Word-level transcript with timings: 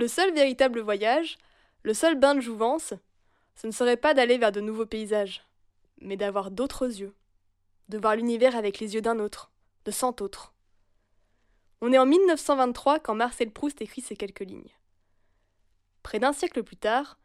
Le 0.00 0.08
seul 0.08 0.32
véritable 0.32 0.80
voyage, 0.80 1.36
le 1.82 1.92
seul 1.92 2.14
bain 2.14 2.34
de 2.34 2.40
jouvence, 2.40 2.94
ce 3.54 3.66
ne 3.66 3.70
serait 3.70 3.98
pas 3.98 4.14
d'aller 4.14 4.38
vers 4.38 4.50
de 4.50 4.62
nouveaux 4.62 4.86
paysages, 4.86 5.44
mais 6.00 6.16
d'avoir 6.16 6.50
d'autres 6.50 6.86
yeux, 7.00 7.12
de 7.90 7.98
voir 7.98 8.16
l'univers 8.16 8.56
avec 8.56 8.78
les 8.78 8.94
yeux 8.94 9.02
d'un 9.02 9.18
autre, 9.18 9.50
de 9.84 9.90
cent 9.90 10.22
autres. 10.22 10.54
On 11.82 11.92
est 11.92 11.98
en 11.98 12.06
1923 12.06 13.00
quand 13.00 13.14
Marcel 13.14 13.50
Proust 13.50 13.82
écrit 13.82 14.00
ces 14.00 14.16
quelques 14.16 14.40
lignes. 14.40 14.74
Près 16.02 16.18
d'un 16.18 16.32
siècle 16.32 16.62
plus 16.62 16.78
tard, 16.78 17.18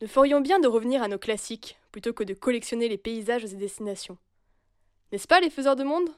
nous 0.00 0.06
ferions 0.06 0.40
bien 0.40 0.60
de 0.60 0.68
revenir 0.68 1.02
à 1.02 1.08
nos 1.08 1.18
classiques 1.18 1.80
plutôt 1.90 2.12
que 2.12 2.22
de 2.22 2.34
collectionner 2.34 2.88
les 2.88 2.96
paysages 2.96 3.44
et 3.44 3.56
destinations. 3.56 4.18
N'est-ce 5.10 5.26
pas 5.26 5.40
les 5.40 5.50
faiseurs 5.50 5.74
de 5.74 5.82
monde? 5.82 6.10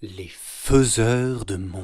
Les 0.00 0.30
faiseurs 0.30 1.44
de 1.44 1.56
monde. 1.56 1.82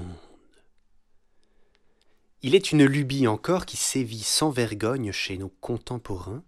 Il 2.43 2.55
est 2.55 2.71
une 2.71 2.85
lubie 2.85 3.27
encore 3.27 3.67
qui 3.67 3.77
sévit 3.77 4.23
sans 4.23 4.51
vergogne 4.51 5.11
chez 5.11 5.37
nos 5.37 5.49
contemporains, 5.49 6.45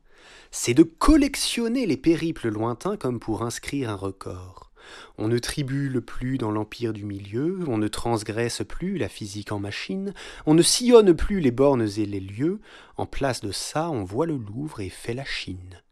c'est 0.53 0.75
de 0.75 0.85
collectionner 0.85 1.85
les 1.87 1.97
périples 1.97 2.51
lointains 2.51 2.97
comme 2.97 3.19
pour 3.19 3.43
inscrire 3.43 3.91
un 3.91 3.97
record. 3.97 4.71
On 5.19 5.27
ne 5.27 5.39
tribule 5.39 6.01
plus 6.03 6.39
dans 6.39 6.53
l'empire 6.53 6.93
du 6.93 7.05
milieu, 7.05 7.59
on 7.67 7.79
ne 7.79 7.89
transgresse 7.89 8.63
plus 8.63 8.97
la 8.97 9.09
physique 9.09 9.51
en 9.51 9.59
machine, 9.59 10.15
on 10.47 10.55
ne 10.55 10.63
sillonne 10.63 11.17
plus 11.17 11.41
les 11.41 11.51
bornes 11.51 11.89
et 11.97 12.07
les 12.07 12.21
lieux, 12.21 12.61
en 12.97 13.07
place 13.07 13.41
de 13.41 13.51
ça 13.51 13.91
on 13.91 14.05
voit 14.05 14.27
le 14.27 14.37
Louvre 14.37 14.79
et 14.83 14.89
fait 14.89 15.15
la 15.15 15.25
Chine. 15.25 15.83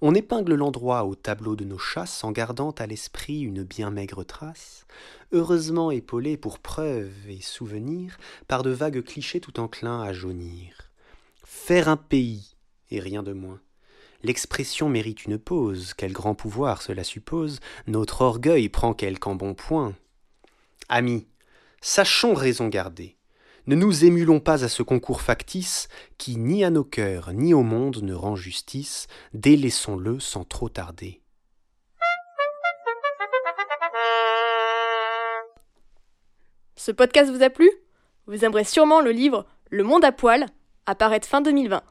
On 0.00 0.14
épingle 0.14 0.54
l'endroit 0.54 1.04
au 1.04 1.14
tableau 1.14 1.56
de 1.56 1.64
nos 1.64 1.78
chasses 1.78 2.24
en 2.24 2.32
gardant 2.32 2.70
à 2.72 2.86
l'esprit 2.86 3.40
une 3.40 3.62
bien 3.62 3.90
maigre 3.90 4.24
trace, 4.24 4.86
heureusement 5.32 5.90
épaulée 5.90 6.36
pour 6.36 6.58
preuve 6.58 7.12
et 7.28 7.40
souvenir 7.40 8.18
par 8.48 8.62
de 8.62 8.70
vagues 8.70 9.02
clichés 9.02 9.40
tout 9.40 9.60
enclins 9.60 10.02
à 10.02 10.12
jaunir. 10.12 10.88
Faire 11.44 11.88
un 11.88 11.96
pays, 11.96 12.56
et 12.90 13.00
rien 13.00 13.22
de 13.22 13.32
moins. 13.32 13.60
L'expression 14.22 14.88
mérite 14.88 15.24
une 15.24 15.38
pause, 15.38 15.94
quel 15.94 16.12
grand 16.12 16.34
pouvoir 16.34 16.82
cela 16.82 17.02
suppose, 17.02 17.60
notre 17.86 18.22
orgueil 18.22 18.68
prend 18.68 18.94
quelque 18.94 19.26
embonpoint. 19.26 19.94
Amis, 20.88 21.26
sachons 21.80 22.34
raison 22.34 22.68
garder. 22.68 23.16
Ne 23.68 23.76
nous 23.76 24.04
émulons 24.04 24.40
pas 24.40 24.64
à 24.64 24.68
ce 24.68 24.82
concours 24.82 25.20
factice 25.20 25.86
qui 26.18 26.36
ni 26.36 26.64
à 26.64 26.70
nos 26.70 26.82
cœurs 26.82 27.32
ni 27.32 27.54
au 27.54 27.62
monde 27.62 28.02
ne 28.02 28.12
rend 28.12 28.34
justice, 28.34 29.06
délaissons-le 29.34 30.18
sans 30.18 30.42
trop 30.42 30.68
tarder. 30.68 31.20
Ce 36.74 36.90
podcast 36.90 37.30
vous 37.30 37.44
a 37.44 37.50
plu? 37.50 37.70
Vous 38.26 38.44
aimerez 38.44 38.64
sûrement 38.64 39.00
le 39.00 39.12
livre 39.12 39.46
Le 39.70 39.84
monde 39.84 40.04
à 40.04 40.10
poil, 40.10 40.46
apparaître 40.86 41.28
fin 41.28 41.40
2020. 41.40 41.84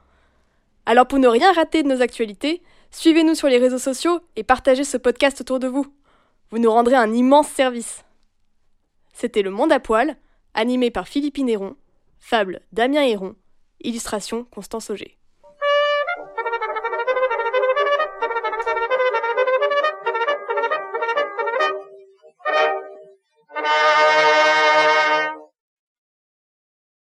Alors 0.85 1.07
pour 1.07 1.19
ne 1.19 1.27
rien 1.29 1.53
rater 1.53 1.83
de 1.83 1.87
nos 1.87 2.01
actualités, 2.01 2.61
suivez-nous 2.91 3.35
sur 3.35 3.47
les 3.47 3.59
réseaux 3.59 3.79
sociaux 3.79 4.19
et 4.35 4.43
partagez 4.43 4.83
ce 4.83 4.97
podcast 4.97 5.39
autour 5.39 5.59
de 5.59 5.67
vous. 5.67 5.85
Vous 6.49 6.59
nous 6.59 6.71
rendrez 6.71 6.95
un 6.95 7.13
immense 7.13 7.47
service. 7.47 8.03
C'était 9.13 9.41
Le 9.41 9.51
Monde 9.51 9.71
à 9.71 9.79
poil, 9.79 10.17
animé 10.53 10.91
par 10.91 11.07
Philippe 11.07 11.37
Néron, 11.39 11.75
fable 12.19 12.61
Damien 12.71 13.03
Héron, 13.03 13.35
illustration 13.83 14.45
Constance 14.45 14.89
Auger. 14.89 15.17